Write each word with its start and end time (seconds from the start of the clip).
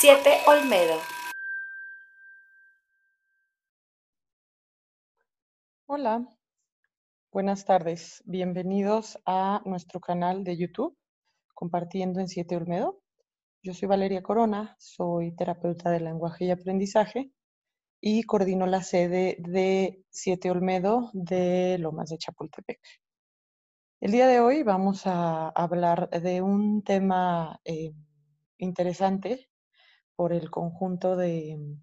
7 0.00 0.30
Olmedo. 0.46 0.94
Hola, 5.86 6.24
buenas 7.32 7.64
tardes. 7.64 8.22
Bienvenidos 8.24 9.18
a 9.26 9.60
nuestro 9.64 9.98
canal 9.98 10.44
de 10.44 10.56
YouTube, 10.56 10.96
Compartiendo 11.52 12.20
en 12.20 12.28
7 12.28 12.54
Olmedo. 12.54 13.00
Yo 13.64 13.74
soy 13.74 13.88
Valeria 13.88 14.22
Corona, 14.22 14.76
soy 14.78 15.34
terapeuta 15.34 15.90
de 15.90 15.98
lenguaje 15.98 16.44
y 16.44 16.52
aprendizaje 16.52 17.32
y 18.00 18.22
coordino 18.22 18.66
la 18.66 18.84
sede 18.84 19.38
de 19.40 20.04
7 20.10 20.52
Olmedo 20.52 21.10
de 21.12 21.76
Lomas 21.80 22.10
de 22.10 22.18
Chapultepec. 22.18 22.78
El 24.00 24.12
día 24.12 24.28
de 24.28 24.38
hoy 24.38 24.62
vamos 24.62 25.08
a 25.08 25.48
hablar 25.48 26.08
de 26.10 26.40
un 26.40 26.84
tema 26.84 27.60
eh, 27.64 27.90
interesante 28.58 29.48
por 30.18 30.32
el 30.32 30.50
conjunto 30.50 31.14
de 31.14 31.56
mm, 31.56 31.80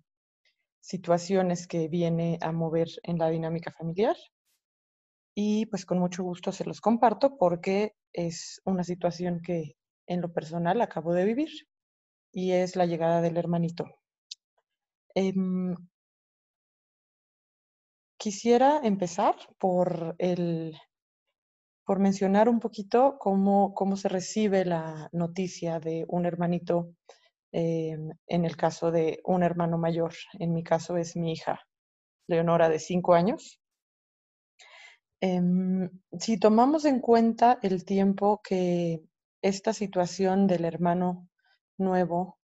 situaciones 0.81 1.67
que 1.67 1.87
viene 1.87 2.37
a 2.41 2.51
mover 2.51 2.89
en 3.03 3.17
la 3.17 3.29
dinámica 3.29 3.71
familiar. 3.71 4.17
Y 5.33 5.67
pues 5.67 5.85
con 5.85 5.99
mucho 5.99 6.21
gusto 6.23 6.51
se 6.51 6.65
los 6.65 6.81
comparto 6.81 7.37
porque 7.37 7.93
es 8.11 8.61
una 8.65 8.83
situación 8.83 9.39
que 9.41 9.77
en 10.05 10.19
lo 10.19 10.33
personal 10.33 10.81
acabo 10.81 11.13
de 11.13 11.23
vivir 11.23 11.49
y 12.33 12.51
es 12.51 12.75
la 12.75 12.85
llegada 12.85 13.21
del 13.21 13.37
hermanito. 13.37 13.85
Em, 15.15 15.73
quisiera 18.17 18.81
empezar 18.83 19.35
por, 19.57 20.15
el, 20.17 20.77
por 21.85 21.99
mencionar 21.99 22.49
un 22.49 22.59
poquito 22.59 23.15
cómo, 23.17 23.73
cómo 23.73 23.95
se 23.95 24.09
recibe 24.09 24.65
la 24.65 25.07
noticia 25.13 25.79
de 25.79 26.03
un 26.09 26.25
hermanito 26.25 26.95
Em, 27.57 28.09
en 28.27 28.43
el 28.43 28.57
caso 28.57 28.91
de 28.91 29.21
un 29.23 29.41
hermano 29.41 29.77
mayor. 29.77 30.13
En 30.39 30.53
mi 30.53 30.61
caso 30.61 30.97
es 30.97 31.15
mi 31.15 31.31
hija, 31.31 31.61
Leonora, 32.27 32.67
de 32.67 32.79
cinco 32.79 33.13
años. 33.13 33.61
Em, 35.21 35.89
si 36.19 36.37
tomamos 36.37 36.83
en 36.83 36.99
cuenta 36.99 37.57
el 37.61 37.85
tiempo 37.85 38.41
que 38.43 38.99
esta 39.41 39.71
situación 39.71 40.47
del 40.47 40.65
hermano 40.65 41.29
nuevo, 41.77 42.39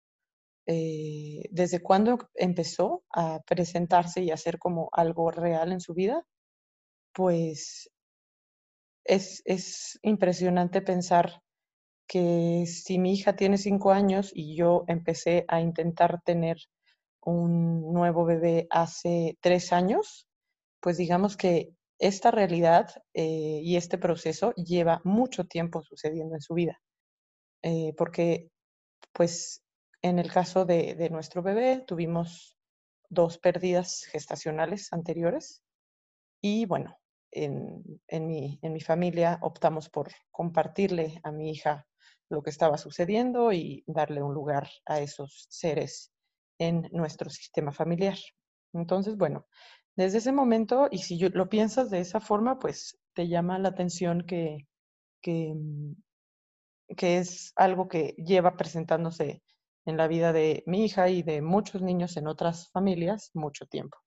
eh, 0.66 1.44
desde 1.52 1.80
cuándo 1.80 2.18
empezó 2.34 3.02
a 3.10 3.40
presentarse 3.46 4.22
y 4.22 4.30
a 4.30 4.36
ser 4.36 4.58
como 4.58 4.90
algo 4.92 5.30
real 5.30 5.72
en 5.72 5.80
su 5.80 5.94
vida, 5.94 6.22
pues 7.14 7.90
es, 9.04 9.40
es 9.46 9.98
impresionante 10.02 10.82
pensar 10.82 11.40
que 12.08 12.64
si 12.66 12.98
mi 12.98 13.12
hija 13.12 13.36
tiene 13.36 13.58
cinco 13.58 13.92
años 13.92 14.32
y 14.34 14.56
yo 14.56 14.84
empecé 14.88 15.44
a 15.46 15.60
intentar 15.60 16.22
tener 16.22 16.56
un 17.20 17.92
nuevo 17.92 18.24
bebé 18.24 18.66
hace 18.70 19.36
tres 19.40 19.72
años, 19.72 20.26
pues 20.80 20.96
digamos 20.96 21.36
que 21.36 21.74
esta 21.98 22.30
realidad 22.30 22.88
eh, 23.12 23.60
y 23.62 23.76
este 23.76 23.98
proceso 23.98 24.54
lleva 24.54 25.02
mucho 25.04 25.44
tiempo 25.44 25.82
sucediendo 25.82 26.34
en 26.34 26.40
su 26.40 26.54
vida. 26.54 26.80
Eh, 27.62 27.92
porque, 27.96 28.48
pues, 29.12 29.62
en 30.00 30.18
el 30.18 30.32
caso 30.32 30.64
de, 30.64 31.08
nuestro 31.10 31.42
bebé, 31.42 31.84
tuvimos 31.86 32.56
dos 33.10 33.38
pérdidas 33.38 34.04
gestacionales 34.10 34.92
anteriores 34.92 35.62
y, 36.40 36.66
bueno, 36.66 36.96
en, 37.30 37.82
mi, 38.10 38.58
en 38.62 38.72
mi 38.72 38.80
familia 38.80 39.38
optamos 39.42 39.90
por 39.90 40.08
compartirle 40.30 41.20
a 41.24 41.32
mi 41.32 41.50
hija 41.50 41.86
lo 42.30 42.42
que 42.42 42.50
estaba 42.50 42.78
sucediendo 42.78 43.52
y 43.52 43.84
darle 43.86 44.22
un 44.22 44.34
lugar 44.34 44.68
a 44.86 45.00
esos 45.00 45.46
seres 45.48 46.12
en 46.58 46.88
nuestro 46.92 47.30
sistema 47.30 47.72
familiar. 47.72 48.18
Entonces, 48.72 49.16
bueno, 49.16 49.46
desde 49.96 50.18
ese 50.18 50.32
momento, 50.32 50.88
y 50.90 50.98
si 50.98 51.18
lo 51.18 51.48
piensas 51.48 51.90
de 51.90 52.00
esa 52.00 52.20
forma, 52.20 52.58
pues 52.58 52.98
te 53.14 53.28
llama 53.28 53.58
la 53.58 53.70
atención 53.70 54.24
que, 54.26 54.66
mm, 55.26 55.92
que 56.96 57.18
es 57.18 57.52
algo 57.56 57.88
que 57.88 58.14
lleva 58.18 58.56
presentándose 58.56 59.42
en 59.86 59.96
la 59.96 60.06
vida 60.06 60.32
de 60.32 60.62
mi 60.66 60.84
hija 60.84 61.08
y 61.08 61.22
de 61.22 61.42
muchos 61.42 61.82
niños 61.82 62.16
en 62.16 62.28
otras 62.28 62.70
familias 62.70 63.30
mucho 63.34 63.66
tiempo. 63.66 63.98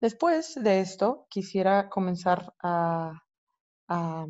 Después 0.00 0.54
de 0.54 0.80
esto, 0.80 1.26
quisiera 1.28 1.88
comenzar 1.88 2.54
a 2.62 3.22
a, 3.90 4.24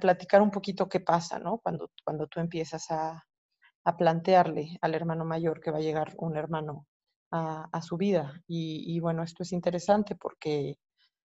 platicar 0.00 0.42
un 0.42 0.50
poquito 0.50 0.88
qué 0.88 1.00
pasa, 1.00 1.38
¿no? 1.38 1.58
Cuando, 1.58 1.90
cuando 2.04 2.26
tú 2.26 2.40
empiezas 2.40 2.90
a, 2.90 3.24
plantearle 3.96 4.76
al 4.82 4.94
hermano 4.94 5.24
mayor 5.24 5.60
que 5.60 5.70
va 5.70 5.78
a 5.78 5.80
llegar 5.80 6.12
un 6.18 6.36
hermano 6.36 6.86
a, 7.30 7.80
su 7.80 7.96
vida. 7.96 8.42
Y, 8.46 9.00
bueno, 9.00 9.22
esto 9.22 9.42
es 9.44 9.52
interesante 9.52 10.14
porque 10.14 10.76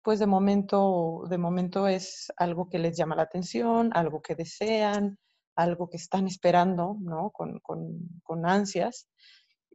pues 0.03 0.19
de 0.19 0.27
momento, 0.27 1.23
de 1.29 1.39
momento 1.39 1.87
es 1.87 2.31
algo 2.37 2.69
que 2.69 2.77
les 2.77 2.95
llama 2.95 3.15
la 3.15 3.23
atención, 3.23 3.89
algo 3.95 4.21
que 4.21 4.35
desean, 4.35 5.17
algo 5.55 5.89
que 5.89 5.97
están 5.97 6.27
esperando, 6.27 6.97
¿no? 6.99 7.31
Con, 7.31 7.59
con 7.59 8.45
ansias. 8.45 9.07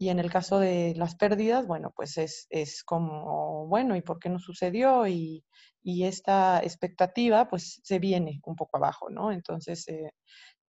Y 0.00 0.10
en 0.10 0.20
el 0.20 0.30
caso 0.30 0.60
de 0.60 0.94
las 0.96 1.16
pérdidas, 1.16 1.66
bueno, 1.66 1.92
pues 1.94 2.18
es, 2.18 2.46
es 2.50 2.84
como, 2.84 3.66
bueno, 3.66 3.96
¿y 3.96 4.02
por 4.02 4.20
qué 4.20 4.28
no 4.28 4.38
sucedió? 4.38 5.08
Y, 5.08 5.44
y, 5.82 6.04
esta 6.04 6.60
expectativa, 6.62 7.48
pues 7.48 7.80
se 7.82 7.98
viene 7.98 8.40
un 8.44 8.54
poco 8.54 8.76
abajo, 8.76 9.10
¿no? 9.10 9.32
Entonces, 9.32 9.88
eh, 9.88 10.12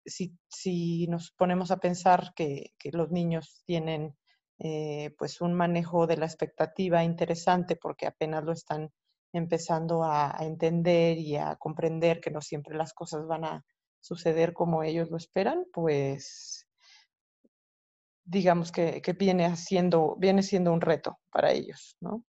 si, 0.03 0.35
si, 0.47 1.05
nos 1.07 1.31
ponemos 1.31 1.69
a 1.69 1.77
pensar 1.77 2.33
que, 2.35 2.71
que 2.79 2.91
los 2.91 3.11
niños 3.11 3.61
tienen 3.65 4.15
eh, 4.57 5.13
pues 5.17 5.41
un 5.41 5.53
manejo 5.53 6.07
de 6.07 6.17
la 6.17 6.25
expectativa 6.25 7.03
interesante 7.03 7.75
porque 7.75 8.07
apenas 8.07 8.43
lo 8.43 8.51
están 8.51 8.89
empezando 9.31 10.03
a, 10.03 10.35
a 10.35 10.45
entender 10.45 11.19
y 11.19 11.37
a 11.37 11.55
comprender 11.57 12.19
que 12.19 12.31
no 12.31 12.41
siempre 12.41 12.75
las 12.75 12.93
cosas 12.93 13.27
van 13.27 13.45
a 13.45 13.63
suceder 14.01 14.53
como 14.53 14.81
ellos 14.83 15.11
lo 15.11 15.17
esperan, 15.17 15.65
pues 15.71 16.68
digamos 18.29 18.71
que, 18.71 19.01
viene, 19.17 19.45
haciendo, 19.45 20.15
viene 20.17 20.43
siendo 20.43 20.71
un 20.71 20.81
reto 20.81 21.17
para 21.31 21.51
ellos. 21.51 21.97
¿no? 21.99 22.23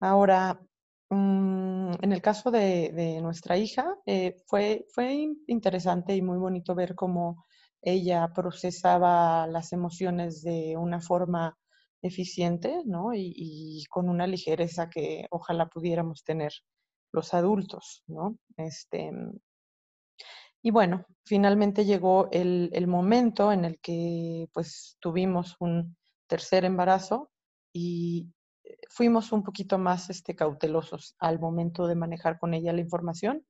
Ahora, 0.00 0.60
mm, 1.10 1.92
en 2.02 2.12
el 2.12 2.20
caso 2.20 2.50
de, 2.50 3.20
nuestra 3.22 3.56
hija, 3.56 3.96
eh, 4.06 4.36
fue, 4.46 4.86
fue 4.92 5.28
interesante 5.46 6.16
y 6.16 6.22
muy 6.22 6.38
bonito 6.38 6.74
ver 6.74 6.94
cómo 6.94 7.44
ella 7.82 8.28
procesaba 8.34 9.46
las 9.46 9.72
emociones 9.72 10.42
de 10.42 10.76
una 10.76 11.00
forma 11.00 11.56
eficiente 12.02 12.82
¿no? 12.84 13.14
y, 13.14 13.32
y, 13.36 13.84
con 13.90 14.08
una 14.08 14.26
ligereza 14.26 14.88
que 14.90 15.26
ojalá 15.30 15.66
pudiéramos 15.66 16.24
tener 16.24 16.52
los 17.12 17.32
adultos. 17.32 18.02
¿no? 18.08 18.36
Este, 18.56 19.12
y 20.62 20.70
bueno, 20.70 21.06
finalmente 21.24 21.84
llegó 21.84 22.28
el, 22.32 22.86
momento 22.86 23.52
en 23.52 23.64
el 23.64 23.80
que 23.80 24.48
pues 24.52 24.96
tuvimos 25.00 25.56
un 25.60 25.96
tercer 26.26 26.64
embarazo 26.64 27.30
y 27.72 28.32
eh, 28.64 28.76
fuimos 28.88 29.32
un 29.32 29.42
poquito 29.42 29.78
más 29.78 30.10
este, 30.10 30.34
cautelosos 30.34 31.14
al 31.18 31.38
momento 31.40 31.86
de 31.86 31.94
manejar 31.94 32.38
con 32.38 32.54
ella 32.54 32.72
la 32.72 32.80
información. 32.80 33.44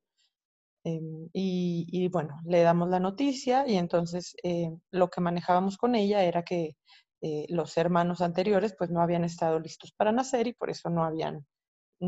Em, 0.85 1.29
y, 1.35 2.09
bueno, 2.09 2.41
le 2.45 2.63
damos 2.63 2.89
la 2.89 3.01
noticia 3.01 3.67
y 3.69 3.77
entonces 3.77 4.35
eh, 4.43 4.71
lo 4.91 5.11
que 5.11 5.21
manejábamos 5.21 5.77
con 5.77 5.95
ella 5.95 6.25
era 6.25 6.43
que 6.43 6.77
eh, 7.23 7.47
los 7.51 7.77
hermanos 7.77 8.23
anteriores 8.23 8.75
pues 8.79 8.91
no 8.91 9.03
habían 9.03 9.25
estado 9.25 9.59
listos 9.61 9.93
para 9.93 10.13
nacer 10.13 10.47
y 10.47 10.55
por 10.55 10.71
eso 10.71 10.89
no 10.89 11.05
habían 11.05 11.47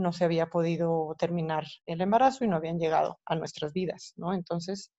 no 0.01 0.13
se 0.13 0.25
había 0.25 0.49
podido 0.49 1.15
terminar 1.19 1.67
el 1.87 2.01
embarazo 2.01 2.45
y 2.45 2.49
no 2.49 2.57
habían 2.57 2.79
llegado 2.79 3.21
a 3.27 3.35
nuestras 3.35 3.73
vidas, 3.73 4.15
¿no? 4.17 4.33
Entonces, 4.33 4.93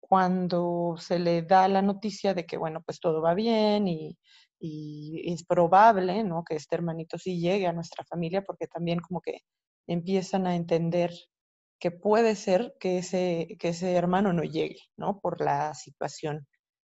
cuando 0.00 0.96
se 0.98 1.18
le 1.18 1.42
da 1.42 1.68
la 1.68 1.82
noticia 1.82 2.34
de 2.34 2.44
que, 2.46 2.56
bueno, 2.56 2.82
pues 2.82 3.00
todo 3.00 3.22
va 3.22 3.34
bien 3.34 3.86
y, 3.88 4.18
es 4.62 5.44
probable, 5.44 6.22
¿no? 6.24 6.44
Que 6.44 6.56
este 6.56 6.74
hermanito 6.74 7.16
sí 7.16 7.40
llegue 7.40 7.66
a 7.66 7.72
nuestra 7.72 8.04
familia, 8.04 8.42
porque 8.44 8.66
también 8.66 9.00
como 9.00 9.20
que 9.22 9.40
empiezan 9.86 10.46
a 10.46 10.54
entender 10.54 11.12
que 11.78 11.90
puede 11.90 12.36
ser 12.36 12.74
que 12.78 12.98
ese, 12.98 13.56
que 13.58 13.68
ese 13.68 13.94
hermano 13.94 14.32
no 14.34 14.42
llegue, 14.42 14.80
¿no? 14.98 15.18
Por 15.20 15.40
la 15.40 15.74
situación 15.74 16.46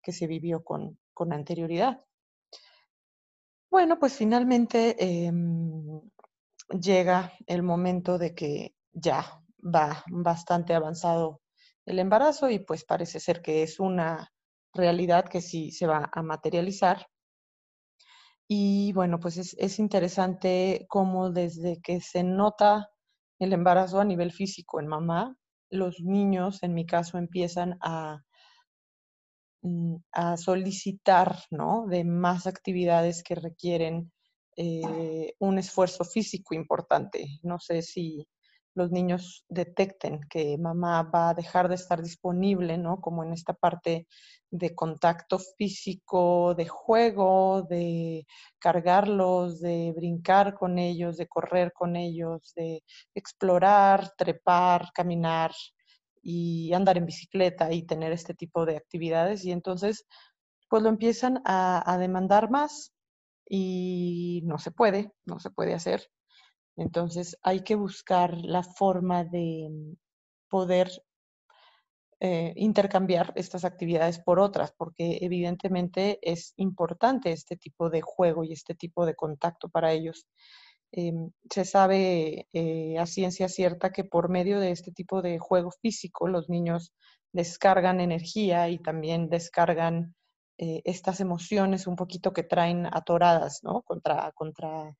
que 0.03 0.12
se 0.12 0.27
vivió 0.27 0.63
con, 0.63 1.00
con 1.13 1.33
anterioridad. 1.33 2.03
Bueno, 3.71 4.00
pues 4.00 4.13
finalmente 4.15 4.95
em, 5.25 6.01
llega 6.69 7.33
el 7.47 7.63
momento 7.63 8.17
de 8.17 8.33
que 8.33 8.75
ya 8.94 9.41
va 9.63 10.03
bastante 10.07 10.73
avanzado 10.73 11.41
el 11.85 12.00
embarazo 12.00 12.50
y 12.50 12.59
pues 12.59 12.83
parece 12.83 13.19
ser 13.19 13.41
que 13.41 13.63
es 13.63 13.79
una 13.79 14.31
realidad 14.73 15.25
que 15.25 15.41
sí 15.41 15.71
se 15.71 15.88
va 15.88 16.09
a 16.12 16.21
materializar. 16.21 17.07
Y 18.47 18.94
bueno, 18.94 19.19
pues 19.19 19.38
es, 19.38 19.79
interesante 19.79 20.85
cómo 20.88 21.31
desde 21.31 21.81
que 21.81 22.00
se 22.01 22.23
nota 22.23 22.89
el 23.39 23.53
embarazo 23.53 24.00
a 24.00 24.06
nivel 24.06 24.31
físico 24.31 24.79
en 24.79 24.88
mamá, 24.88 25.35
los 25.71 26.00
niños, 26.01 26.62
en 26.62 26.73
mi 26.73 26.85
caso, 26.85 27.17
empiezan 27.17 27.77
a 27.81 28.21
mm, 29.63 29.95
a 30.12 30.38
solicitar, 30.38 31.39
¿no? 31.50 31.88
De 31.88 32.03
más 32.03 32.45
actividades 32.47 33.23
que 33.23 33.35
requieren 33.35 34.12
eh, 34.56 35.34
un 35.40 35.57
esfuerzo 35.60 36.04
físico 36.06 36.56
importante. 36.56 37.40
No 37.44 37.60
sé 37.60 37.81
si 37.81 38.28
los 38.75 38.92
niños 38.92 39.46
detecten 39.50 40.19
que 40.30 40.57
mamá 40.57 41.04
va 41.04 41.30
a 41.30 41.34
dejar 41.34 41.69
de 41.69 41.75
estar 41.75 42.02
disponible, 42.02 42.78
¿no? 42.78 43.00
Como 43.00 43.24
en 43.24 43.31
esta 43.31 43.54
parte 43.54 44.07
de 44.52 44.75
contacto 44.75 45.40
físico, 45.40 46.54
de 46.56 46.68
juego, 46.68 47.63
de 47.63 48.25
cargarlos, 48.60 49.62
de 49.62 49.94
brincar 49.96 50.56
con 50.56 50.78
ellos, 50.78 51.18
de 51.18 51.28
correr 51.28 51.72
con 51.74 51.96
ellos, 51.96 52.54
de 52.56 52.84
explorar, 53.13 54.12
trepar, 54.18 54.92
caminar 54.94 55.51
y 56.22 56.74
andar 56.74 56.98
en 56.98 57.06
bicicleta 57.06 57.72
y 57.72 57.84
tener 57.84 58.12
este 58.12 58.34
tipo 58.34 58.66
de 58.66 58.78
actividades. 58.78 59.46
Y 59.46 59.51
entonces, 59.51 60.06
pues 60.69 60.84
lo 60.84 60.90
empiezan 60.90 61.42
a, 61.46 61.81
a 61.92 61.98
demandar 61.98 62.50
más 62.50 62.94
y 63.47 64.42
no 64.45 64.57
se 64.59 64.71
puede, 64.71 65.13
no 65.25 65.39
se 65.39 65.50
puede 65.50 65.74
hacer. 65.74 66.09
Entonces 66.77 67.38
hay 67.44 67.62
que 67.63 67.75
buscar 67.75 68.38
la 68.38 68.63
forma 68.63 69.24
de 69.24 69.69
mm, 69.71 69.94
poder 70.50 70.92
eh, 72.21 72.53
intercambiar 72.56 73.33
estas 73.36 73.65
actividades 73.65 74.19
por 74.19 74.39
otras, 74.39 74.71
porque 74.71 75.19
evidentemente 75.21 76.19
es 76.21 76.53
importante 76.57 77.31
este 77.31 77.57
tipo 77.57 77.89
de 77.89 78.01
juego 78.01 78.44
y 78.44 78.53
este 78.53 78.74
tipo 78.75 79.06
de 79.06 79.15
contacto 79.15 79.69
para 79.69 79.91
ellos. 79.91 80.25
Em, 80.91 81.31
se 81.51 81.65
sabe 81.65 82.48
eh, 82.53 82.98
a 82.98 83.06
ciencia 83.06 83.50
cierta 83.50 83.91
que 83.91 84.06
por 84.06 84.30
medio 84.30 84.59
de 84.59 84.71
este 84.71 84.91
tipo 84.91 85.21
de 85.21 85.39
juego 85.39 85.71
físico 85.81 86.27
los 86.27 86.50
niños 86.50 86.94
descargan 87.33 88.00
energía 88.00 88.69
y 88.69 88.80
también 88.80 89.30
descargan 89.30 90.15
eh, 90.57 90.81
estas 90.86 91.19
emociones 91.19 91.88
un 91.88 91.96
poquito 91.96 92.34
que 92.34 92.44
traen 92.44 92.86
atoradas, 92.86 93.62
¿no? 93.63 93.81
Contra, 93.84 94.31
contra, 94.34 94.96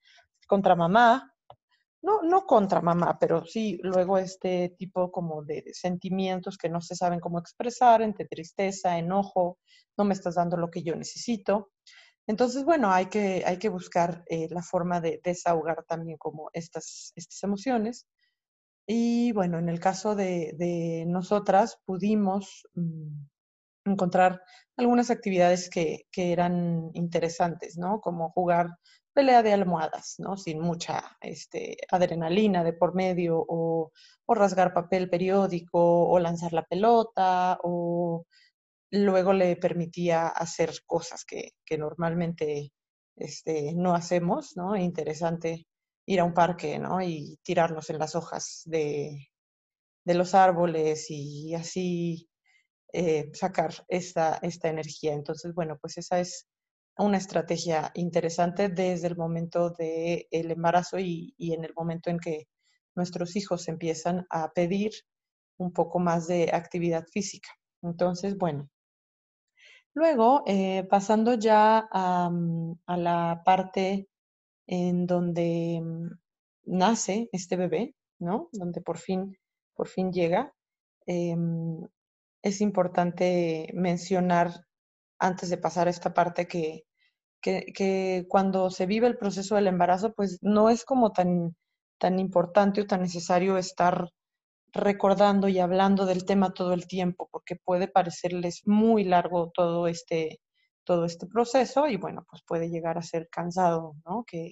contra 0.48 0.75
mamá 0.75 1.36
no, 2.06 2.22
no 2.22 2.46
contra 2.46 2.81
mamá, 2.81 3.18
pero 3.19 3.46
sí 3.46 3.80
luego 3.81 4.19
este 4.19 4.75
tipo 4.78 5.12
como 5.12 5.44
de 5.44 5.63
sentimientos 5.74 6.57
que 6.57 6.69
no 6.69 6.80
se 6.80 6.96
saben 6.96 7.19
cómo 7.19 7.40
expresar, 7.40 8.04
entre 8.04 8.28
tristeza, 8.28 9.00
enojo, 9.00 9.57
no 9.98 10.06
me 10.06 10.13
estás 10.13 10.36
dando 10.36 10.56
lo 10.56 10.69
que 10.69 10.84
yo 10.84 10.96
necesito. 10.96 11.72
Entonces, 12.28 12.63
bueno, 12.63 12.92
hay 12.92 13.08
que, 13.08 13.44
hay 13.46 13.58
que 13.58 13.69
buscar 13.69 14.24
eh, 14.28 14.48
la 14.51 14.62
forma 14.62 15.01
de 15.01 15.19
desahogar 15.24 15.84
también 15.88 16.18
como 16.18 16.50
estas, 16.54 17.12
estas 17.16 17.44
emociones. 17.44 18.06
Y 18.88 19.31
bueno, 19.31 19.58
en 19.58 19.69
el 19.69 19.80
caso 19.80 20.16
de, 20.16 21.06
nosotras 21.08 21.80
pudimos 21.86 22.68
mm, 22.75 23.25
encontrar 23.86 24.42
algunas 24.78 25.10
actividades 25.12 25.70
que, 25.70 26.06
que, 26.12 26.32
eran 26.32 26.92
interesantes, 26.94 27.78
¿no? 27.78 28.02
Como 28.02 28.32
jugar 28.32 28.70
pelea 29.16 29.42
de 29.44 29.54
almohadas, 29.54 30.16
¿no? 30.20 30.38
Sin 30.38 30.60
mucha 30.60 31.18
este, 31.22 31.78
adrenalina 31.90 32.64
de 32.64 32.74
por 32.74 32.94
medio, 32.94 33.44
o, 33.48 33.92
rasgar 34.28 34.74
papel 34.74 35.10
periódico, 35.10 36.10
o 36.10 36.20
lanzar 36.20 36.54
la 36.54 36.66
pelota, 36.66 37.58
o 37.64 38.26
luego 38.92 39.34
le 39.34 39.56
permitía 39.56 40.28
hacer 40.28 40.72
cosas 40.86 41.26
que, 41.26 41.54
normalmente 41.78 42.72
este, 43.16 43.74
no 43.74 43.96
hacemos, 43.96 44.58
¿no? 44.58 44.76
Interesante 44.76 45.66
ir 46.06 46.20
a 46.20 46.26
un 46.26 46.34
parque, 46.34 46.78
¿no? 46.80 47.02
Y 47.02 47.40
tirarnos 47.44 47.90
en 47.90 48.00
las 48.00 48.16
hojas 48.16 48.64
de, 48.66 49.30
los 50.06 50.36
árboles 50.36 51.08
y 51.10 51.56
así 51.56 52.30
eh, 52.97 53.30
sacar 53.33 53.74
esta, 53.89 54.39
esta 54.42 54.69
energía. 54.69 55.13
Entonces, 55.13 55.53
bueno, 55.53 55.77
pues 55.81 55.97
esa 55.97 56.21
es 56.21 56.47
una 56.97 57.18
estrategia 57.18 57.92
interesante 57.94 58.69
desde 58.69 59.07
el 59.07 59.18
momento 59.18 59.69
del 59.71 60.25
el 60.31 60.51
embarazo 60.51 60.97
y, 60.97 61.36
en 61.38 61.65
el 61.65 61.74
momento 61.75 62.09
en 62.09 62.19
que 62.19 62.47
nuestros 62.95 63.36
hijos 63.36 63.68
empiezan 63.68 64.25
a 64.30 64.53
pedir 64.53 64.92
un 65.57 65.74
poco 65.74 66.00
más 66.00 66.27
de 66.27 66.51
actividad 66.53 67.06
física. 67.12 67.50
Entonces, 67.81 68.38
bueno. 68.38 68.69
Luego, 69.94 70.44
eh, 70.45 70.86
pasando 70.89 71.33
ya 71.33 71.89
a, 71.91 72.30
mm, 72.30 72.80
a, 72.86 72.98
la 72.98 73.41
parte 73.44 74.07
en 74.68 75.06
donde 75.06 75.81
mm, 75.83 76.07
nace 76.65 77.27
este 77.33 77.57
bebé, 77.57 77.94
¿no? 78.19 78.48
Donde 78.53 78.80
por 78.80 79.00
fin, 79.00 79.38
por 79.74 79.89
fin 79.89 80.13
llega, 80.13 80.53
em, 81.06 81.81
es 82.45 82.62
importante 82.62 83.71
mencionar 83.74 84.51
antes 85.18 85.50
de 85.50 85.57
pasar 85.57 85.88
a 85.88 85.89
esta 85.89 86.13
parte 86.13 86.47
que, 86.47 86.83
que, 87.42 88.25
cuando 88.30 88.69
se 88.69 88.86
vive 88.86 89.07
el 89.07 89.18
proceso 89.18 89.56
del 89.56 89.65
embarazo, 89.65 90.13
pues 90.13 90.38
no 90.44 90.69
es 90.69 90.86
como 90.86 91.12
tan, 91.12 91.56
tan 91.97 92.19
importante 92.19 92.81
o 92.81 92.86
tan 92.86 93.01
necesario 93.01 93.57
estar 93.57 94.09
recordando 94.74 95.47
y 95.47 95.57
hablando 95.57 96.06
del 96.06 96.25
tema 96.25 96.53
todo 96.53 96.74
el 96.74 96.86
tiempo, 96.86 97.27
porque 97.31 97.56
puede 97.56 97.88
parecerles 97.88 98.62
muy 98.68 99.06
largo 99.06 99.51
todo 99.51 99.88
este, 99.88 100.39
todo 100.83 101.06
este 101.06 101.25
proceso 101.25 101.88
y 101.88 101.98
bueno, 101.98 102.27
pues 102.30 102.44
puede 102.45 102.69
llegar 102.69 103.00
a 103.00 103.01
ser 103.01 103.27
cansado, 103.31 103.95
¿no? 104.06 104.24
Que, 104.27 104.51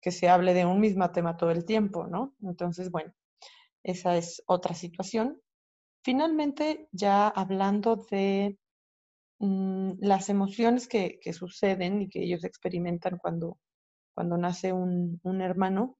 que 0.00 0.12
se 0.12 0.28
hable 0.28 0.54
de 0.54 0.64
un 0.64 0.80
mismo 0.80 1.10
tema 1.10 1.36
todo 1.36 1.50
el 1.50 1.64
tiempo, 1.64 2.06
¿no? 2.06 2.36
Entonces, 2.42 2.92
bueno, 2.92 3.12
esa 3.82 4.16
es 4.16 4.44
otra 4.46 4.74
situación. 4.74 5.40
Finalmente, 6.06 6.88
ya 6.92 7.28
hablando 7.28 7.96
de 7.96 8.56
Mm, 9.38 9.98
las 10.00 10.28
emociones 10.30 10.88
que, 10.88 11.20
suceden 11.32 12.02
y 12.02 12.08
que 12.08 12.22
ellos 12.22 12.44
experimentan 12.44 13.18
cuando, 13.18 13.58
cuando 14.14 14.38
nace 14.38 14.72
un, 14.72 15.20
hermano, 15.42 15.98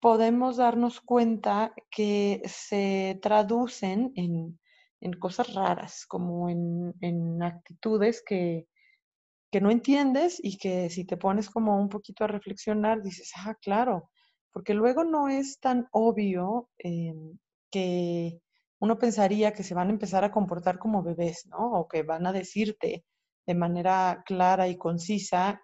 podemos 0.00 0.56
darnos 0.56 1.00
cuenta 1.00 1.74
que 1.90 2.42
se 2.46 3.18
traducen 3.22 4.12
en, 4.16 4.58
cosas 5.18 5.52
raras, 5.54 6.06
como 6.06 6.48
en, 6.48 7.42
actitudes 7.42 8.22
que, 8.26 8.66
que, 9.52 9.60
no 9.60 9.70
entiendes 9.70 10.40
y 10.42 10.58
que 10.58 10.90
si 10.90 11.04
te 11.04 11.16
pones 11.18 11.50
como 11.50 11.78
un 11.78 11.88
poquito 11.90 12.24
a 12.24 12.28
reflexionar, 12.28 13.02
dices, 13.02 13.32
ah, 13.36 13.54
claro, 13.60 14.10
porque 14.52 14.74
luego 14.74 15.04
no 15.04 15.28
es 15.28 15.58
tan 15.60 15.88
obvio 15.92 16.70
em, 16.78 17.38
que 17.70 18.40
uno 18.80 18.98
pensaría 18.98 19.52
que 19.52 19.62
se 19.62 19.74
van 19.74 19.88
a 19.88 19.92
empezar 19.92 20.24
a 20.24 20.30
comportar 20.30 20.78
como 20.78 21.02
bebés, 21.02 21.46
¿no? 21.46 21.72
O 21.72 21.88
que 21.88 22.02
van 22.02 22.26
a 22.26 22.32
decirte 22.32 23.04
de 23.46 23.54
manera 23.54 24.22
clara 24.26 24.68
y 24.68 24.76
concisa 24.76 25.62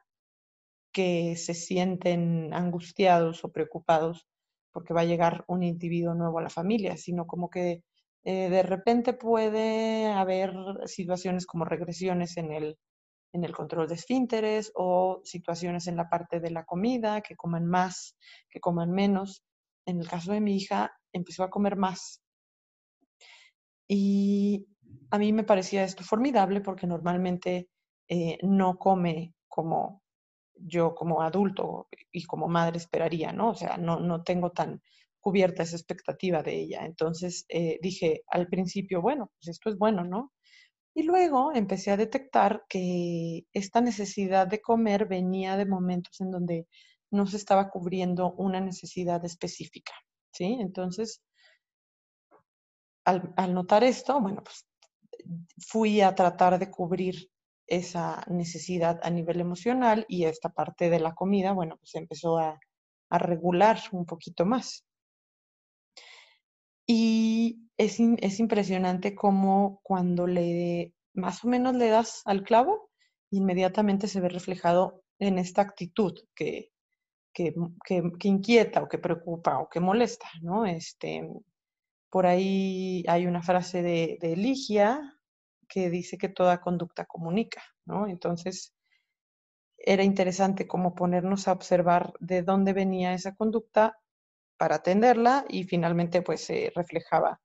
que 0.93 1.37
se 1.37 1.55
sienten 1.55 2.53
angustiados 2.53 3.45
o 3.45 3.53
preocupados 3.53 4.27
porque 4.73 4.95
va 4.95 5.03
a 5.03 5.05
llegar 5.05 5.45
un 5.49 5.63
individuo 5.63 6.15
nuevo 6.15 6.39
a 6.39 6.43
la 6.43 6.51
familia, 6.51 6.97
sino 6.97 7.27
como 7.27 7.51
que 7.51 7.83
eh, 8.25 8.51
de 8.51 8.63
repente 8.63 9.15
puede 9.15 10.07
haber 10.07 10.53
situaciones 10.87 11.47
como 11.47 11.65
regresiones 11.65 12.37
en 12.37 12.53
el, 12.53 12.79
en 13.33 13.45
el 13.45 13.53
control 13.53 13.89
de 13.89 13.95
esfínteres 13.95 14.73
o 14.75 15.21
situaciones 15.25 15.87
en 15.87 15.97
la 15.97 16.09
parte 16.09 16.41
de 16.41 16.51
la 16.51 16.65
comida, 16.65 17.21
que 17.23 17.37
coman 17.37 17.67
más, 17.67 18.17
que 18.49 18.61
coman 18.61 18.91
menos. 18.91 19.43
En 19.87 20.01
el 20.01 20.09
caso 20.09 20.33
de 20.33 20.41
mi 20.41 20.57
hija, 20.57 20.93
empezó 21.13 21.43
a 21.45 21.51
comer 21.51 21.77
más 21.77 22.21
y 23.93 24.69
a 25.11 25.19
mí 25.19 25.33
me 25.33 25.43
parecía 25.43 25.83
esto 25.83 26.05
formidable 26.05 26.61
porque 26.61 26.87
normalmente 26.87 27.69
eh, 28.09 28.39
no 28.43 28.79
come 28.79 29.35
como 29.49 30.05
yo 30.55 30.95
como 30.95 31.23
adulto 31.23 31.89
y 32.13 32.23
como 32.25 32.47
madre 32.47 32.79
esperaría, 32.79 33.33
¿no? 33.33 33.51
O 33.51 33.55
sea, 33.55 33.79
no, 33.79 33.99
no 33.99 34.23
tengo 34.23 34.53
tan 34.53 34.81
cubierta 35.19 35.65
esa 35.65 35.75
expectativa 35.75 36.41
de 36.45 36.55
ella. 36.55 36.85
Entonces 36.85 37.47
eh, 37.49 37.81
dije 37.83 38.23
al 38.29 38.47
principio, 38.47 39.03
bueno, 39.03 39.33
pues 39.35 39.49
esto 39.49 39.71
es 39.71 39.77
bueno, 39.77 40.05
¿no? 40.05 40.33
Y 40.95 41.03
luego 41.03 41.53
empecé 41.53 41.91
a 41.91 41.97
detectar 41.97 42.63
que 42.69 43.45
esta 43.53 43.81
necesidad 43.81 44.47
de 44.47 44.61
comer 44.61 45.09
venía 45.09 45.57
de 45.57 45.67
momentos 45.67 46.21
en 46.21 46.31
donde 46.31 46.69
no 47.11 47.27
se 47.27 47.39
estaba 47.39 47.71
cubriendo 47.71 48.35
una 48.35 48.61
necesidad 48.61 49.25
específica, 49.25 49.95
¿sí? 50.33 50.59
Entonces, 50.61 51.23
al, 53.05 53.55
notar 53.55 53.85
esto, 53.85 54.21
bueno, 54.21 54.43
pues 54.43 54.67
fui 55.59 56.01
a 56.01 56.15
tratar 56.15 56.59
de 56.59 56.71
cubrir 56.71 57.31
esa 57.67 58.25
necesidad 58.29 59.01
a 59.03 59.11
nivel 59.11 59.41
emocional 59.41 60.05
y 60.09 60.25
esta 60.25 60.49
parte 60.49 60.91
de 60.91 61.01
la 61.01 61.15
comida, 61.15 61.53
bueno, 61.53 61.77
pues 61.79 61.95
empezó 61.95 62.39
a, 62.39 62.59
regular 63.13 63.81
un 63.91 64.07
poquito 64.07 64.47
más. 64.47 64.85
Y 66.87 67.69
es, 67.77 67.99
es, 67.99 68.39
impresionante 68.39 69.17
cómo 69.17 69.81
cuando 69.83 70.29
le 70.29 70.95
más 71.13 71.45
o 71.45 71.49
menos 71.49 71.75
le 71.75 71.89
das 71.89 72.23
al 72.25 72.45
clavo, 72.45 72.91
inmediatamente 73.31 74.07
se 74.07 74.21
ve 74.21 74.29
reflejado 74.29 75.03
en 75.19 75.39
esta 75.39 75.63
actitud 75.63 76.15
que, 76.37 76.71
que, 77.33 77.53
que 77.85 78.29
inquieta 78.29 78.83
o 78.83 78.89
que 78.89 78.99
preocupa 78.99 79.59
o 79.59 79.69
que 79.69 79.81
molesta, 79.81 80.29
¿no? 80.43 80.67
Este, 80.67 81.29
por 82.11 82.27
ahí 82.27 83.05
hay 83.09 83.27
una 83.27 83.43
frase 83.43 83.83
de, 83.83 84.19
de 84.21 84.37
Ligia 84.37 85.17
que 85.69 85.91
dice 85.91 86.19
que 86.19 86.29
toda 86.29 86.61
conducta 86.61 87.07
comunica, 87.07 87.63
¿no? 87.87 88.07
Entonces, 88.09 88.75
era 89.79 90.03
interesante 90.05 90.67
como 90.67 90.95
ponernos 90.95 91.49
a 91.49 91.53
observar 91.53 92.13
de 92.21 92.43
dónde 92.43 92.73
venía 92.73 93.15
esa 93.15 93.35
conducta 93.35 93.99
para 94.59 94.77
atenderla 94.77 95.47
y 95.49 95.65
finalmente 95.65 96.21
pues 96.21 96.43
se 96.45 96.71
reflejaba 96.75 97.41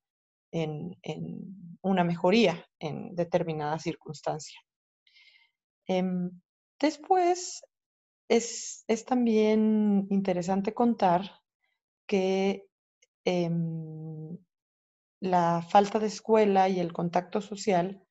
en, 0.52 0.98
una 1.82 2.04
mejoría 2.04 2.66
en 2.80 3.16
determinada 3.16 3.80
circunstancia. 3.80 4.60
Em, 5.88 6.32
después 6.80 7.64
es, 8.28 8.86
también 9.06 10.08
interesante 10.10 10.74
contar 10.74 11.40
que 12.08 12.68
em, 13.24 14.38
la 15.25 15.62
falta 15.62 16.00
de 16.00 16.08
escuela 16.08 16.70
y 16.70 16.79
el 16.79 16.94
contacto 16.94 17.41
social 17.41 18.05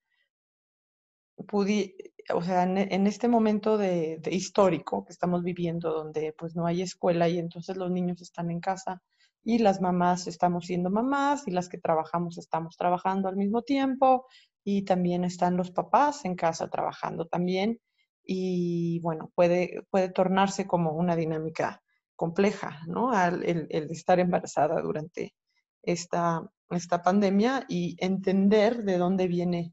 o 2.33 2.43
sea, 2.43 2.63
en, 2.65 3.07
este 3.07 3.29
momento 3.29 3.77
de, 3.77 4.21
histórico 4.31 5.05
que 5.05 5.13
estamos 5.13 5.43
viviendo, 5.43 5.93
donde 5.93 6.35
pues 6.37 6.57
no 6.57 6.67
hay 6.67 6.83
escuela 6.83 7.29
y 7.29 7.39
entonces 7.39 7.77
los 7.77 7.91
niños 7.91 8.23
están 8.23 8.51
en 8.51 8.61
casa 8.61 9.03
y 9.43 9.59
las 9.59 9.81
mamás 9.81 10.27
estamos 10.27 10.67
siendo 10.67 10.91
mamás 10.91 11.47
y 11.47 11.51
las 11.51 11.69
que 11.69 11.79
trabajamos 11.79 12.39
estamos 12.39 12.77
trabajando 12.77 13.29
al 13.29 13.37
mismo 13.37 13.63
tiempo 13.63 14.27
y 14.65 14.85
también 14.85 15.25
están 15.25 15.57
los 15.57 15.71
papás 15.71 16.25
en 16.25 16.35
casa 16.35 16.69
trabajando 16.69 17.27
también 17.27 17.79
y 18.25 19.01
bueno, 19.01 19.31
puede, 19.35 19.83
puede 19.91 20.09
tornarse 20.09 20.67
como 20.67 20.93
una 20.93 21.15
dinámica 21.15 21.83
compleja, 22.17 22.81
¿no? 22.87 23.13
el 23.13 23.69
estar 23.91 24.19
embarazada 24.19 24.81
durante 24.81 25.35
esta, 25.87 26.43
esta 26.71 27.03
pandemia 27.03 27.65
y 27.69 27.97
entender 27.99 28.85
de 28.85 28.99
dónde 28.99 29.29
viene 29.29 29.73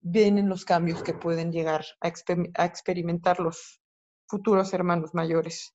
vienen 0.00 0.48
los 0.48 0.64
cambios 0.64 1.02
que 1.02 1.14
pueden 1.14 1.52
llegar 1.52 1.84
a, 2.00 2.08
experimentar 2.64 3.38
los 3.40 3.80
futuros 4.26 4.72
hermanos 4.72 5.14
mayores. 5.14 5.74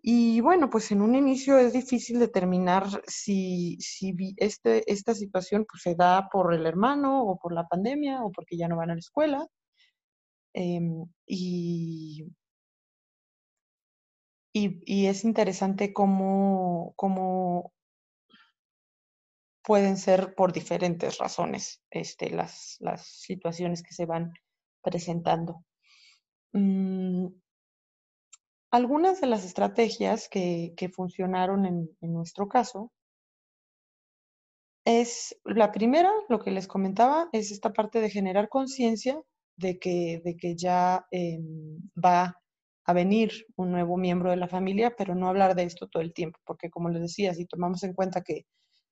Y 0.00 0.40
bueno, 0.40 0.70
pues 0.70 0.90
en 0.92 1.02
un 1.02 1.14
inicio 1.14 1.58
es 1.58 1.72
difícil 1.72 2.18
determinar 2.20 2.84
si, 3.06 3.76
si 3.80 4.14
este, 4.36 4.90
esta 4.90 5.14
situación 5.14 5.66
pues, 5.68 5.82
se 5.82 5.94
da 5.94 6.28
por 6.30 6.54
el 6.54 6.66
hermano 6.66 7.24
o 7.24 7.38
por 7.38 7.52
la 7.52 7.66
pandemia 7.66 8.22
o 8.22 8.30
porque 8.30 8.56
ya 8.56 8.68
no 8.68 8.76
van 8.76 8.90
a 8.90 8.94
la 8.94 9.00
escuela. 9.00 9.46
Em, 10.54 11.04
y, 11.26 12.24
y, 14.52 15.06
es 15.06 15.24
interesante 15.24 15.92
cómo, 15.92 16.92
cómo 16.96 17.72
pueden 19.68 19.98
ser 19.98 20.34
por 20.34 20.54
diferentes 20.54 21.18
razones 21.18 21.82
este, 21.90 22.30
las, 22.30 22.78
las 22.80 23.06
situaciones 23.06 23.82
que 23.82 23.92
se 23.92 24.06
van 24.06 24.32
presentando. 24.82 25.62
Mm, 26.54 27.26
algunas 28.70 29.20
de 29.20 29.26
las 29.26 29.44
estrategias 29.44 30.30
que, 30.30 30.72
que 30.74 30.88
funcionaron 30.88 31.66
en, 31.66 31.90
nuestro 32.00 32.48
caso 32.48 32.90
es 34.86 35.38
la 35.44 35.70
primera, 35.70 36.12
lo 36.30 36.38
que 36.38 36.50
les 36.50 36.66
comentaba, 36.66 37.28
es 37.32 37.52
esta 37.52 37.70
parte 37.70 38.00
de 38.00 38.08
generar 38.08 38.48
conciencia 38.48 39.20
de 39.58 39.78
que, 39.78 40.22
de 40.24 40.34
que 40.38 40.56
ya 40.56 41.04
em, 41.10 41.78
va 42.02 42.34
a 42.86 42.92
venir 42.94 43.32
un 43.56 43.70
nuevo 43.70 43.98
miembro 43.98 44.30
de 44.30 44.38
la 44.38 44.48
familia, 44.48 44.94
pero 44.96 45.14
no 45.14 45.28
hablar 45.28 45.54
de 45.54 45.64
esto 45.64 45.88
todo 45.88 46.02
el 46.02 46.14
tiempo, 46.14 46.38
porque 46.46 46.70
como 46.70 46.88
les 46.88 47.02
decía, 47.02 47.34
si 47.34 47.44
tomamos 47.44 47.82
en 47.82 47.92
cuenta 47.92 48.22
que 48.22 48.46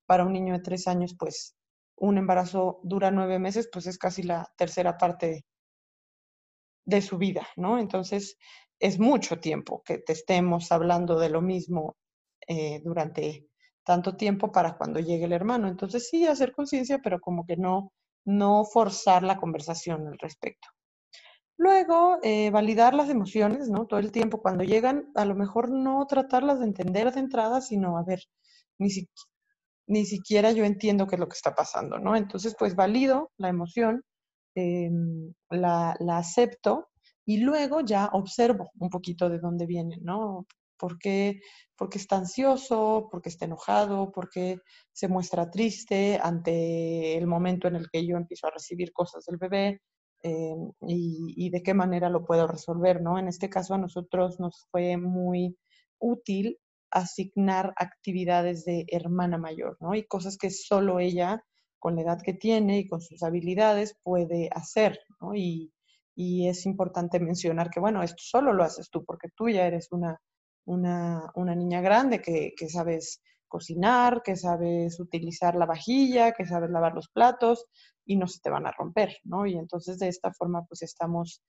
para 0.07 0.25
un 0.25 0.33
niño 0.33 0.55
de 0.55 0.61
tres 0.61 0.89
años, 0.89 1.15
pues 1.19 1.57
un 1.97 2.19
embarazo 2.19 2.81
dura 2.83 3.11
nueve 3.11 3.39
meses, 3.39 3.69
pues 3.73 3.87
es 3.87 3.99
casi 3.99 4.23
la 4.23 4.47
tercera 4.57 4.97
parte 4.99 5.45
de 6.85 7.03
su 7.03 7.19
vida, 7.19 7.47
¿no? 7.57 7.79
Entonces, 7.79 8.37
es 8.79 8.99
mucho 8.99 9.41
tiempo 9.41 9.83
que 9.85 9.99
te 9.99 10.13
estemos 10.13 10.71
hablando 10.73 11.19
de 11.19 11.31
lo 11.31 11.43
mismo 11.43 11.97
eh, 12.47 12.81
durante 12.85 13.49
tanto 13.85 14.17
tiempo 14.17 14.53
para 14.53 14.77
cuando 14.77 15.01
llegue 15.01 15.25
el 15.25 15.33
hermano. 15.33 15.69
Entonces, 15.69 16.09
sí, 16.09 16.27
hacer 16.27 16.53
conciencia, 16.53 16.99
pero 17.03 17.21
como 17.21 17.47
que 17.47 17.57
no, 17.57 17.93
no 18.25 18.65
forzar 18.65 19.23
la 19.23 19.39
conversación 19.39 20.07
al 20.09 20.19
respecto. 20.19 20.69
Luego, 21.59 22.19
eh, 22.23 22.51
validar 22.51 22.95
las 22.95 23.09
emociones, 23.09 23.69
¿no? 23.71 23.87
Todo 23.87 24.01
el 24.01 24.13
tiempo 24.13 24.43
cuando 24.43 24.65
llegan, 24.65 25.11
a 25.15 25.25
lo 25.25 25.35
mejor 25.35 25.71
no 25.71 26.07
tratarlas 26.07 26.59
de 26.61 26.67
entender 26.67 27.13
de 27.13 27.21
entrada, 27.21 27.61
sino, 27.63 27.97
a 27.97 28.05
ver, 28.05 28.21
ni, 28.79 28.91
si, 28.91 29.09
ni 29.87 30.05
siquiera 30.05 30.53
yo 30.53 30.65
entiendo 30.65 31.07
qué 31.07 31.17
es 31.17 31.21
lo 31.21 31.29
que 31.29 31.37
está 31.37 31.55
pasando, 31.55 31.99
¿no? 31.99 32.17
Entonces, 32.17 32.55
pues 32.59 32.75
valido 32.75 33.31
la 33.39 33.49
emoción, 33.49 34.03
em, 34.55 35.33
la, 35.51 35.97
acepto 36.11 36.89
y 37.25 37.39
luego 37.39 37.81
ya 37.81 38.11
observo 38.13 38.71
un 38.79 38.91
poquito 38.91 39.29
de 39.29 39.39
dónde 39.39 39.67
viene, 39.67 39.99
¿no? 40.03 40.47
¿Por 40.79 40.99
qué, 40.99 41.41
porque 41.77 41.99
está 41.99 42.17
ansioso? 42.17 43.09
¿Por 43.11 43.23
qué 43.23 43.29
está 43.31 43.47
enojado? 43.47 44.13
¿Por 44.13 44.29
qué 44.31 44.59
se 44.93 45.09
muestra 45.09 45.51
triste 45.51 46.19
ante 46.23 47.17
el 47.17 47.27
momento 47.27 47.69
en 47.69 47.77
el 47.77 47.89
que 47.91 48.07
yo 48.07 48.17
empiezo 48.17 48.47
a 48.47 48.51
recibir 48.51 48.93
cosas 48.93 49.25
del 49.27 49.39
bebé? 49.39 49.81
Em, 50.23 50.73
y, 50.89 51.47
y, 51.47 51.51
de 51.51 51.63
qué 51.63 51.75
manera 51.75 52.09
lo 52.11 52.25
puedo 52.25 52.47
resolver, 52.47 53.01
¿no? 53.03 53.19
En 53.19 53.29
este 53.29 53.49
caso 53.51 53.75
a 53.75 53.79
nosotros 53.79 54.41
nos 54.41 54.67
fue 54.71 54.97
muy 54.97 55.57
útil 55.99 56.59
asignar 56.97 57.75
actividades 57.77 58.65
de 58.65 58.87
hermana 58.89 59.37
mayor, 59.37 59.77
¿no? 59.81 59.95
Y 59.95 60.07
cosas 60.07 60.39
que 60.39 60.51
solo 60.51 60.99
ella, 60.99 61.45
con 61.79 61.95
la 61.95 62.03
edad 62.03 62.23
que 62.23 62.33
tiene 62.33 62.79
y 62.79 62.89
con 62.89 63.03
sus 63.03 63.23
habilidades, 63.23 63.97
puede 64.03 64.49
hacer, 64.53 64.99
¿no? 65.21 65.35
Y, 65.35 65.73
es 66.19 66.65
importante 66.65 67.21
mencionar 67.21 67.69
que, 67.69 67.79
bueno, 67.79 68.03
esto 68.03 68.23
solo 68.23 68.55
lo 68.55 68.65
haces 68.65 68.89
tú, 68.91 69.05
porque 69.05 69.29
tú 69.37 69.51
ya 69.51 69.67
eres 69.67 69.89
una, 69.93 70.19
una, 70.65 71.31
una 71.35 71.55
niña 71.55 71.83
grande 71.83 72.23
que, 72.23 72.55
que, 72.57 72.71
sabes 72.71 73.21
cocinar, 73.47 74.23
que 74.23 74.35
sabes 74.35 74.99
utilizar 74.99 75.55
la 75.57 75.67
vajilla, 75.67 76.33
que 76.33 76.47
sabes 76.47 76.71
lavar 76.71 76.95
los 76.95 77.09
platos 77.11 77.67
y 78.07 78.17
no 78.17 78.27
se 78.27 78.41
te 78.41 78.49
van 78.49 78.67
a 78.67 78.73
romper, 78.73 79.19
¿no? 79.25 79.45
Y 79.45 79.59
entonces 79.59 79.99
de 79.99 80.09
esta 80.09 80.33
forma 80.33 80.65
pues 80.65 80.81
estamos 80.81 81.43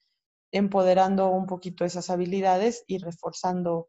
empoderando 0.52 1.30
un 1.30 1.46
poquito 1.46 1.86
esas 1.86 2.10
habilidades 2.10 2.84
y 2.88 2.98
reforzando 2.98 3.88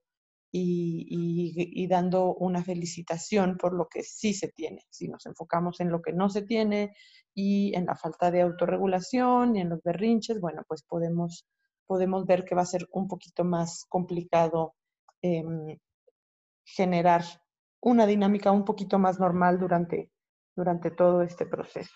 y, 0.50 1.86
dando 1.88 2.34
una 2.34 2.62
felicitación 2.62 3.56
por 3.56 3.74
lo 3.74 3.88
que 3.88 4.02
sí 4.02 4.34
se 4.34 4.48
tiene. 4.48 4.86
Si 4.90 5.08
nos 5.08 5.26
enfocamos 5.26 5.80
en 5.80 5.90
lo 5.90 6.00
que 6.02 6.12
no 6.12 6.28
se 6.28 6.42
tiene 6.42 6.94
y 7.34 7.74
en 7.76 7.86
la 7.86 7.96
falta 7.96 8.30
de 8.30 8.42
autorregulación 8.42 9.56
y 9.56 9.60
en 9.60 9.70
los 9.70 9.82
berrinches, 9.82 10.40
bueno, 10.40 10.62
pues 10.66 10.82
podemos, 10.82 11.46
podemos 11.86 12.26
ver 12.26 12.44
que 12.44 12.54
va 12.54 12.62
a 12.62 12.66
ser 12.66 12.88
un 12.92 13.08
poquito 13.08 13.44
más 13.44 13.84
complicado 13.88 14.74
em, 15.22 15.78
generar 16.64 17.22
una 17.80 18.06
dinámica 18.06 18.50
un 18.52 18.64
poquito 18.64 18.98
más 18.98 19.18
normal 19.20 19.58
durante, 19.58 20.10
durante 20.54 20.90
todo 20.90 21.22
este 21.22 21.46
proceso. 21.46 21.94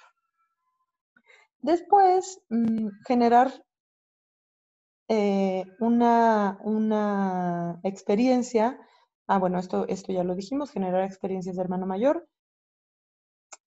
Después, 1.60 2.40
mm, 2.50 2.88
generar 3.06 3.52
eh, 5.08 5.64
una, 5.80 6.58
una 6.62 7.80
experiencia, 7.82 8.78
ah, 9.26 9.38
bueno, 9.38 9.58
esto, 9.58 9.86
esto 9.88 10.12
ya 10.12 10.24
lo 10.24 10.34
dijimos, 10.34 10.70
generar 10.70 11.04
experiencias 11.04 11.56
de 11.56 11.62
hermano 11.62 11.86
mayor. 11.86 12.28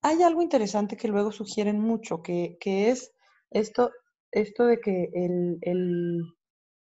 Hay 0.01 0.21
algo 0.23 0.41
interesante 0.41 0.97
que 0.97 1.07
luego 1.07 1.31
sugieren 1.31 1.79
mucho, 1.79 2.21
que, 2.21 2.57
es 2.61 3.11
esto, 3.51 3.91
esto 4.31 4.65
de 4.65 4.79
que 4.79 5.09
el, 5.13 5.57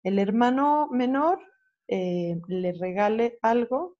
el, 0.04 0.20
hermano 0.20 0.88
menor 0.92 1.40
eh, 1.88 2.40
le 2.48 2.74
regale 2.74 3.40
algo 3.42 3.98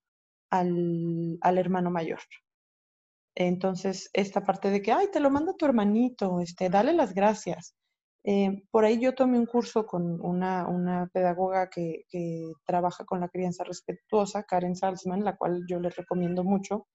al, 0.50 1.38
al, 1.42 1.58
hermano 1.58 1.92
mayor. 1.92 2.20
Entonces, 3.36 4.10
esta 4.14 4.44
parte 4.44 4.70
de 4.70 4.82
que, 4.82 4.92
ay, 4.92 5.08
te 5.12 5.20
lo 5.20 5.30
manda 5.30 5.56
tu 5.58 5.66
hermanito, 5.66 6.40
este, 6.40 6.70
dale 6.70 6.94
las 6.94 7.14
gracias. 7.14 7.76
Eh, 8.30 8.62
por 8.72 8.84
ahí 8.84 9.00
yo 9.00 9.16
tomé 9.16 9.40
un 9.40 9.46
curso 9.46 9.86
con 9.86 10.20
una, 10.20 11.10
pedagoga 11.14 11.70
que, 11.70 12.04
trabaja 12.66 13.06
con 13.06 13.22
la 13.22 13.30
crianza 13.30 13.64
respetuosa, 13.64 14.44
Karen 14.44 14.76
Salzman, 14.76 15.24
la 15.24 15.38
cual 15.38 15.64
yo 15.66 15.80
les 15.80 15.96
recomiendo 15.96 16.44
mucho. 16.44 16.88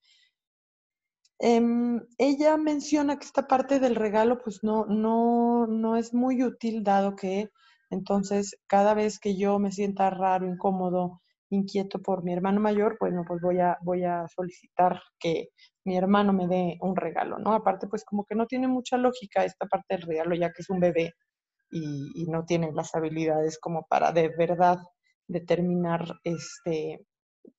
Em, 1.39 2.03
ella 2.19 2.59
menciona 2.59 3.19
que 3.19 3.25
esta 3.25 3.49
parte 3.49 3.81
del 3.81 3.97
regalo 3.97 4.43
pues 4.43 4.63
no, 4.63 4.85
no, 4.85 5.67
no 5.67 5.97
es 5.97 6.13
muy 6.13 6.43
útil 6.43 6.85
dado 6.85 7.17
que 7.17 7.49
entonces 7.91 8.59
cada 8.67 8.93
vez 8.93 9.19
que 9.19 9.37
yo 9.37 9.59
me 9.59 9.73
sienta 9.73 10.11
raro, 10.11 10.47
incómodo, 10.47 11.23
inquieto 11.53 12.01
por 12.01 12.25
mi 12.25 12.33
hermano 12.33 12.61
mayor, 12.61 12.97
pues 12.99 13.13
no, 13.13 13.25
pues 13.27 13.41
voy 13.43 13.61
a, 13.61 13.79
voy 13.83 14.05
a 14.05 14.27
solicitar 14.29 15.01
que 15.19 15.49
mi 15.85 15.97
hermano 15.97 16.33
me 16.33 16.49
dé 16.49 16.79
un 16.81 16.97
regalo, 16.97 17.39
¿no? 17.39 17.53
Aparte, 17.53 17.87
pues 17.89 18.05
como 18.05 18.25
que 18.25 18.35
no 18.35 18.47
tiene 18.47 18.69
mucha 18.69 18.97
lógica 18.97 19.45
esta 19.45 19.67
parte 19.67 19.97
del 19.97 20.07
regalo, 20.07 20.35
ya 20.35 20.51
que 20.51 20.63
es 20.63 20.71
un 20.71 20.81
bebé 20.81 21.13
y, 21.71 22.27
no 22.29 22.45
tiene 22.45 22.73
las 22.73 22.95
habilidades 22.95 23.59
como 23.59 23.87
para 23.87 24.13
de 24.13 24.29
verdad 24.37 24.79
determinar 25.27 26.05
este, 26.25 27.07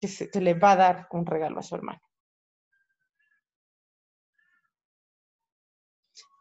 que, 0.01 0.07
se, 0.07 0.29
le 0.41 0.53
va 0.55 0.71
a 0.73 0.75
dar 0.75 1.07
un 1.11 1.25
regalo 1.25 1.59
a 1.59 1.63
su 1.63 1.75
hermano. 1.75 1.99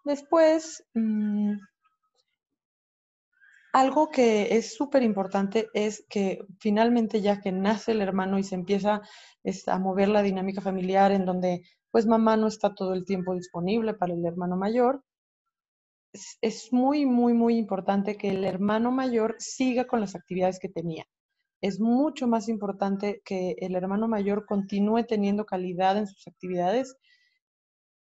Después, 0.04 0.84
mm, 0.94 1.54
algo 3.72 4.10
que 4.10 4.56
es 4.56 4.74
súper 4.74 5.02
importante 5.02 5.68
es 5.72 6.04
que 6.08 6.44
finalmente 6.60 7.22
ya 7.22 7.40
que 7.40 7.52
nace 7.52 7.92
el 7.92 8.02
hermano 8.02 8.38
y 8.38 8.44
se 8.44 8.54
empieza 8.54 9.02
a 9.66 9.78
mover 9.78 10.08
la 10.08 10.22
dinámica 10.22 10.60
familiar 10.60 11.10
en 11.12 11.24
donde 11.24 11.62
pues 11.90 12.06
mamá 12.06 12.36
no 12.36 12.46
está 12.46 12.74
todo 12.74 12.94
el 12.94 13.04
tiempo 13.04 13.34
disponible 13.34 13.94
para 13.94 14.14
el 14.14 14.24
hermano 14.24 14.56
mayor, 14.56 15.02
es, 16.42 16.72
muy, 16.72 17.06
muy, 17.06 17.32
muy 17.32 17.56
importante 17.56 18.16
que 18.16 18.30
el 18.30 18.44
hermano 18.44 18.92
mayor 18.92 19.36
siga 19.38 19.86
con 19.86 20.00
las 20.00 20.14
actividades 20.14 20.58
que 20.58 20.68
tenía. 20.68 21.06
Es 21.62 21.80
mucho 21.80 22.26
más 22.26 22.48
importante 22.48 23.22
que 23.24 23.56
el 23.58 23.74
hermano 23.74 24.08
mayor 24.08 24.44
continúe 24.46 25.04
teniendo 25.04 25.46
calidad 25.46 25.96
en 25.96 26.06
sus 26.06 26.26
actividades 26.26 26.96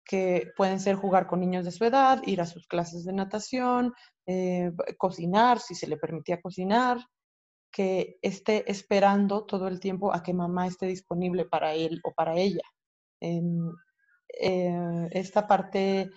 que 0.04 0.52
pueden 0.56 0.80
ser 0.80 0.96
jugar 0.96 1.26
con 1.26 1.40
niños 1.40 1.64
de 1.64 1.72
su 1.72 1.84
edad, 1.84 2.22
ir 2.26 2.40
a 2.40 2.46
sus 2.46 2.66
clases 2.66 3.04
de 3.04 3.12
natación, 3.12 3.94
eh, 4.26 4.70
cocinar, 4.98 5.60
si 5.60 5.74
se 5.74 5.86
le 5.86 5.96
permitía 5.96 6.40
cocinar, 6.40 6.98
que 7.72 8.18
esté 8.22 8.70
esperando 8.70 9.44
todo 9.46 9.66
el 9.68 9.80
tiempo 9.80 10.14
a 10.14 10.22
que 10.22 10.34
mamá 10.34 10.66
esté 10.66 10.86
disponible 10.86 11.44
para 11.46 11.74
él 11.74 12.00
o 12.04 12.12
para 12.12 12.36
ella. 12.36 12.62
Em, 13.20 13.72
eh, 14.40 15.08
esta 15.12 15.46
parte 15.46 16.10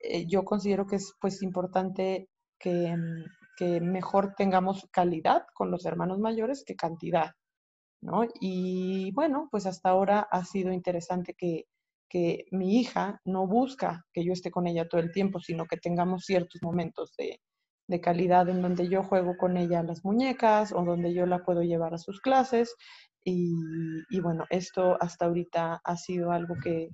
eh, 0.00 0.26
yo 0.26 0.44
considero 0.44 0.86
que 0.86 0.96
es 0.96 1.14
pues 1.20 1.42
importante 1.42 2.28
que, 2.58 2.86
em, 2.88 3.24
que, 3.56 3.80
mejor 3.80 4.34
tengamos 4.36 4.88
calidad 4.92 5.46
con 5.54 5.70
los 5.70 5.86
hermanos 5.86 6.18
mayores 6.18 6.64
que 6.64 6.76
cantidad, 6.76 7.32
¿no? 8.02 8.24
Y 8.40 9.12
bueno, 9.12 9.48
pues 9.50 9.66
hasta 9.66 9.90
ahora 9.90 10.20
ha 10.30 10.44
sido 10.44 10.72
interesante 10.72 11.34
que 11.34 11.66
que 12.08 12.46
mi 12.50 12.78
hija 12.78 13.20
no 13.24 13.46
busca 13.46 14.04
que 14.12 14.24
yo 14.24 14.32
esté 14.32 14.50
con 14.50 14.66
ella 14.66 14.88
todo 14.88 15.00
el 15.00 15.12
tiempo, 15.12 15.40
sino 15.40 15.66
que 15.66 15.76
tengamos 15.76 16.24
ciertos 16.24 16.62
momentos 16.62 17.12
de, 17.18 17.40
calidad 18.00 18.48
en 18.48 18.62
donde 18.62 18.88
yo 18.88 19.02
juego 19.02 19.36
con 19.36 19.56
ella 19.56 19.82
las 19.82 20.04
muñecas 20.04 20.72
o 20.72 20.82
donde 20.84 21.12
yo 21.12 21.26
la 21.26 21.44
puedo 21.44 21.62
llevar 21.62 21.94
a 21.94 21.98
sus 21.98 22.20
clases. 22.20 22.74
Y, 23.24 24.20
bueno, 24.20 24.44
esto 24.50 24.96
hasta 25.00 25.26
ahorita 25.26 25.80
ha 25.84 25.96
sido 25.96 26.32
algo 26.32 26.54
que, 26.62 26.88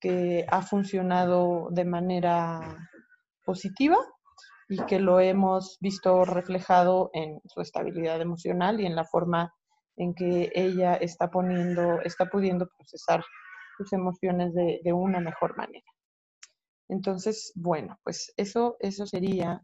que 0.00 0.44
ha 0.48 0.62
funcionado 0.62 1.68
de 1.70 1.84
manera 1.84 2.60
positiva 3.44 3.96
y 4.68 4.84
que 4.86 4.98
lo 4.98 5.20
hemos 5.20 5.78
visto 5.80 6.24
reflejado 6.24 7.10
en 7.12 7.40
su 7.44 7.60
estabilidad 7.60 8.20
emocional 8.20 8.80
y 8.80 8.86
en 8.86 8.96
la 8.96 9.04
forma 9.04 9.54
en 9.96 10.14
que 10.14 10.50
ella 10.54 10.94
está 10.96 11.30
poniendo, 11.30 12.00
está 12.02 12.26
pudiendo 12.26 12.66
procesar 12.76 13.24
sus 13.76 13.92
emociones 13.92 14.54
de, 14.54 14.92
una 14.92 15.20
mejor 15.20 15.56
manera. 15.56 15.90
Entonces, 16.88 17.52
bueno, 17.54 17.98
pues 18.04 18.32
eso, 18.36 18.76
eso 18.80 19.06
sería 19.06 19.62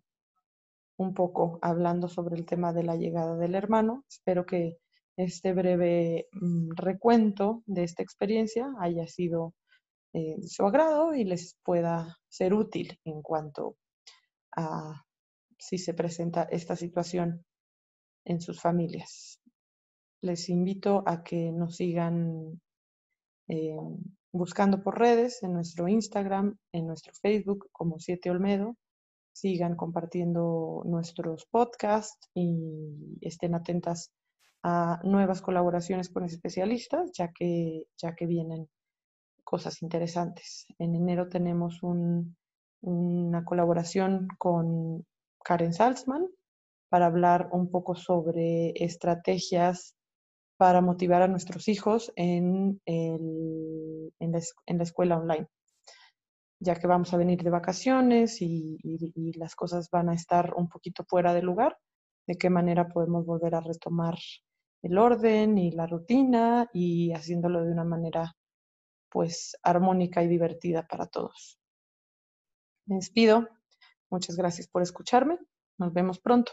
un 0.96 1.14
poco 1.14 1.58
hablando 1.62 2.08
sobre 2.08 2.36
el 2.36 2.46
tema 2.46 2.72
de 2.72 2.82
la 2.84 2.96
llegada 2.96 3.36
del 3.36 3.54
hermano. 3.54 4.04
Espero 4.08 4.44
que 4.44 4.78
este 5.16 5.52
breve 5.52 6.28
mm, 6.32 6.72
recuento 6.76 7.62
de 7.66 7.84
esta 7.84 8.02
experiencia 8.02 8.72
haya 8.80 9.06
sido 9.06 9.54
eh, 10.14 10.36
de 10.38 10.48
su 10.48 10.64
agrado 10.64 11.14
y 11.14 11.24
les 11.24 11.56
pueda 11.62 12.18
ser 12.28 12.54
útil 12.54 12.98
en 13.04 13.22
cuanto 13.22 13.76
a 14.56 15.04
si 15.58 15.78
se 15.78 15.94
presenta 15.94 16.42
esta 16.50 16.76
situación 16.76 17.44
en 18.24 18.40
sus 18.40 18.60
familias. 18.60 19.40
Les 20.20 20.48
invito 20.48 21.02
a 21.06 21.22
que 21.22 21.50
nos 21.52 21.76
sigan 21.76 22.60
eh, 23.48 23.76
buscando 24.32 24.82
por 24.82 24.98
redes, 24.98 25.42
en 25.42 25.52
nuestro 25.52 25.88
Instagram, 25.88 26.56
en 26.72 26.86
nuestro 26.86 27.12
Facebook 27.14 27.68
como 27.72 27.98
Siete 27.98 28.30
Olmedo. 28.30 28.76
Sigan 29.34 29.76
compartiendo 29.76 30.82
nuestros 30.84 31.46
podcasts 31.46 32.28
y 32.34 33.16
estén 33.20 33.54
atentas 33.54 34.12
a 34.62 35.00
nuevas 35.04 35.40
colaboraciones 35.40 36.08
con 36.10 36.24
especialistas, 36.24 37.10
ya 37.12 37.32
que, 37.32 37.86
ya 37.96 38.14
que 38.14 38.26
vienen 38.26 38.68
cosas 39.42 39.82
interesantes. 39.82 40.66
En 40.78 40.94
enero 40.94 41.28
tenemos 41.28 41.80
una 41.82 43.44
colaboración 43.44 44.28
con 44.38 45.04
Karen 45.42 45.72
Salzman 45.72 46.26
para 46.88 47.06
hablar 47.06 47.48
un 47.52 47.70
poco 47.70 47.94
sobre 47.94 48.72
estrategias 48.76 49.94
para 50.62 50.80
motivar 50.80 51.22
a 51.22 51.26
nuestros 51.26 51.66
hijos 51.66 52.12
en, 52.14 52.80
en, 52.86 54.12
la, 54.20 54.84
escuela 54.84 55.18
online, 55.18 55.48
ya 56.60 56.76
que 56.76 56.86
vamos 56.86 57.12
a 57.12 57.16
venir 57.16 57.42
de 57.42 57.50
vacaciones 57.50 58.40
y, 58.40 58.78
las 59.36 59.56
cosas 59.56 59.90
van 59.90 60.08
a 60.08 60.14
estar 60.14 60.54
un 60.54 60.68
poquito 60.68 61.04
fuera 61.08 61.34
de 61.34 61.42
lugar, 61.42 61.76
de 62.28 62.36
qué 62.36 62.48
manera 62.48 62.86
podemos 62.86 63.26
volver 63.26 63.56
a 63.56 63.60
retomar 63.60 64.16
el 64.82 64.98
orden 64.98 65.58
y 65.58 65.72
la 65.72 65.88
rutina 65.88 66.70
y 66.72 67.12
haciéndolo 67.12 67.64
de 67.64 67.72
una 67.72 67.84
manera 67.84 68.36
pues 69.10 69.56
armónica 69.64 70.22
y 70.22 70.28
divertida 70.28 70.86
para 70.86 71.08
todos. 71.08 71.58
Me 72.86 72.94
despido. 72.94 73.48
Muchas 74.10 74.36
gracias 74.36 74.68
por 74.68 74.82
escucharme. 74.82 75.40
Nos 75.76 75.92
vemos 75.92 76.20
pronto. 76.20 76.52